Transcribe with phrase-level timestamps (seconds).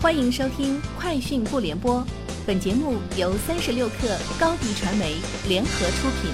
[0.00, 1.96] 欢迎收听《快讯不联播》，
[2.46, 5.16] 本节目由三十六克高低传媒
[5.48, 6.30] 联合出品。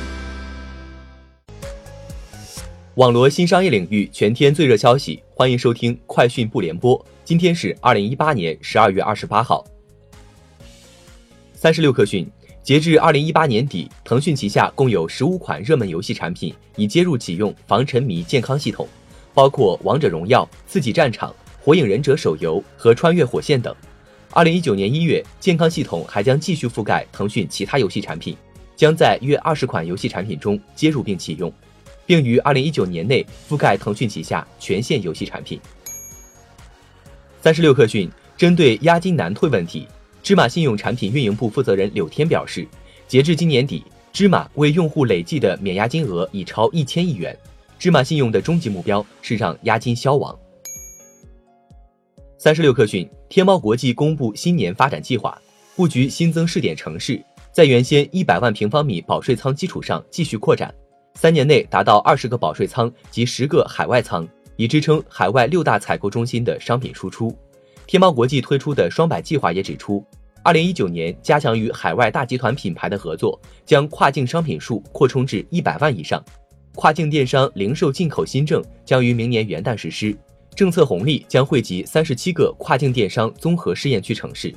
[2.96, 6.98] 网罗新商业领域全天最热消息，欢迎收听《快讯不联播》。
[7.24, 9.64] 今天是二零一八年十二月二十八号。
[11.54, 12.30] 三十六克讯，
[12.62, 18.86] 截至二零一八年底，腾讯旗下共有十五款热门游戏产品已接入启用防沉迷健康系统，
[19.32, 21.30] 包括《王者荣耀》《刺激战场》。
[21.64, 23.74] 火影忍者手游和穿越火线等。
[24.32, 28.36] 二零一九年一月，健康系统还将继续覆盖腾讯其他游戏产品，
[28.76, 31.50] 将在约二十款游戏产品中接入并启用，
[32.04, 35.58] 并于二零一九年内覆盖腾讯旗下全线游戏产品。
[37.40, 39.88] 三十六氪讯，针对押金难退问题，
[40.22, 42.68] 芝麻信用产品运营部负责人柳天表示，
[43.08, 47.34] 截至今年底，芝麻为用户累计的免押金额已超一千亿元。
[47.78, 50.38] 芝麻信用的终极目标是让押金消亡。
[52.44, 55.40] 三十六氪讯，天猫国际公布新年发展计划，
[55.74, 57.18] 布局新增试点城市，
[57.50, 60.70] 在原先一百万平方米保税仓基础上继续扩展，
[61.14, 67.34] 三年内达到二十个保税仓及十个海外仓，以支撑海外六大采购中心的商品输出。
[67.86, 70.04] 天猫国际推出的双百计划也指出，
[70.42, 76.22] 二零一九年加强与海外大集团品牌的合作，将跨境商品数扩充至一百万以上，
[76.74, 80.14] 跨境电商零售进口新政将于明年元旦实施。
[80.54, 84.54] 政策红利将惠及三十七个跨境电商综合试验区城市。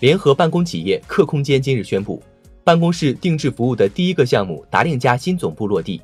[0.00, 2.22] 联合办公企业客空间今日宣布，
[2.62, 6.00] 办公室定制服务的第一个项目达令家新总部落地。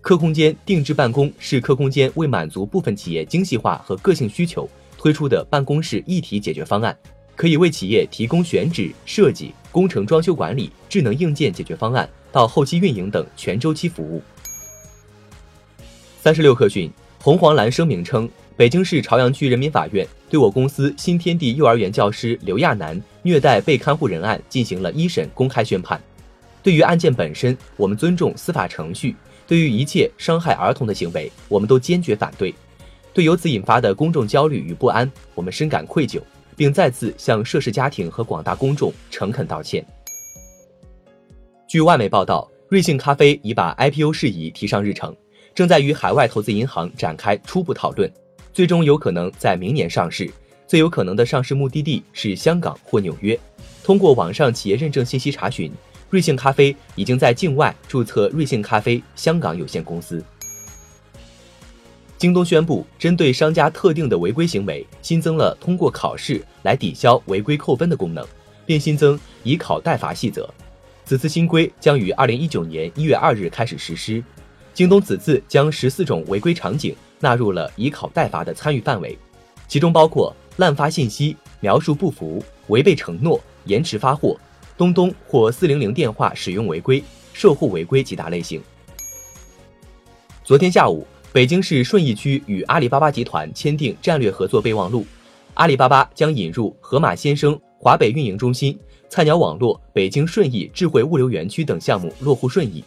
[0.00, 6.96] 客空间定制办公是客空间为满足部分企业精细化和个性需求推出的办公室一体解决方案，
[7.36, 14.20] 可以为企业提供选址、设计、工程装修管理、智能硬件解决方案到后期运营等全周期服务。
[16.20, 16.90] 三十六氪讯。
[17.20, 26.00] 红黄蓝声明称，北京市朝阳区人民法院对我公司新天地幼儿园教师刘亚楠虐待被看护人案进行了一审公开宣判。
[26.62, 29.12] 对于案件本身，我们尊重司法程序；
[29.46, 32.54] 对于一切伤害儿童的行为，我们都坚决反对。
[33.12, 36.20] 对由此引发的公众焦虑与不安，我们深感愧疚，
[36.54, 39.84] 并再次向涉事家庭和广大公众诚恳道歉。
[41.66, 45.16] 据外媒报道，瑞幸咖啡已把 IPO 事宜提上日程。
[45.56, 48.12] 正在与海外投资银行展开初步讨论，
[48.52, 50.30] 最终有可能在明年上市。
[50.66, 53.38] 最有可能的上市目的地是香港或纽约。
[53.82, 55.72] 通过网上企业认证信息查询，
[56.10, 60.22] 瑞幸咖啡已经在境外注册瑞幸咖啡香港有限公司。
[62.18, 68.22] 京东宣布，针对商家特定的违规行为，新增了通过考试来抵消违规扣分的功能，
[68.66, 70.46] 并新增以考代罚细则。
[71.06, 74.22] 此次新规将于二零一九年一月二日开始实施。
[74.76, 79.16] 京东此次将十四种违规场景纳入了以考代罚的参与范围，
[79.66, 84.38] 其中包括滥发信息、描述不符、违背承诺、延迟发货、
[84.76, 88.60] 东东或四零零电话使用违规、售后违规几大类型。
[90.44, 95.06] 昨天下午，北京市顺义区与阿里巴巴集团签订战略合作备忘录，
[95.54, 102.84] 阿里巴巴将引入盒马鲜生华北运营中心、菜鸟网络北京顺义智慧物流园区等项目落户顺义。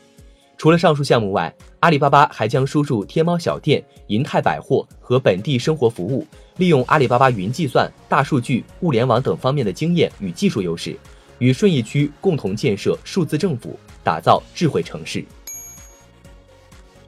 [0.60, 6.28] 除了上述项目外，阿里巴巴还将输入天猫小店、银泰百货和本地生活服务，
[6.58, 10.98] 利用阿里巴巴云计算、大数据、物联网等方面的经验与技术优势，
[11.38, 15.24] 与顺义区共同建设数字政府，打造智慧城市。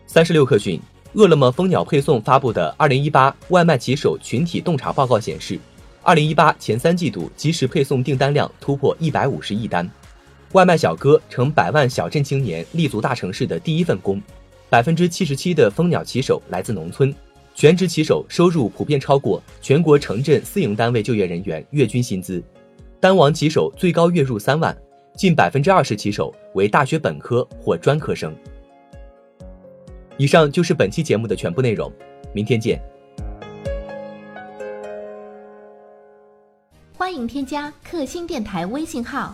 [0.08, 0.80] 三十六氪讯，
[1.12, 5.60] 饿了么蜂鸟配送发布的二零一八外卖骑手群体洞察报告显示，
[6.04, 9.92] 二零一八前三季度即时配送订单量突破一百五十亿单。
[10.54, 14.22] 外卖小哥成百万小镇青年立足大城市的第一份工，
[14.70, 17.14] 百分之七十七的蜂鸟骑手来自农村，
[17.56, 22.44] 全职骑手收入普遍超过全国城镇私营单位就业人员月均薪资，
[23.00, 24.76] 单王骑手最高月入三万，
[25.16, 28.36] 近百分之二十骑手为大学本科或专科生。
[30.18, 31.90] 以上就是本期节目的全部内容，
[32.34, 32.78] 明天见。
[36.98, 39.34] 欢迎添加克星电台微信号。